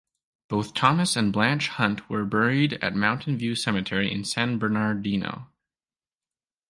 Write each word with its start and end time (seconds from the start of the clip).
Both 0.47 0.73
Thomas 0.73 1.15
and 1.15 1.31
Blanche 1.31 1.67
Hunt 1.67 2.09
were 2.09 2.25
buried 2.25 2.73
at 2.81 2.95
Mountain 2.95 3.37
View 3.37 3.53
Cemetery 3.53 4.11
in 4.11 4.23
San 4.23 4.57
Bernardino. 4.57 5.49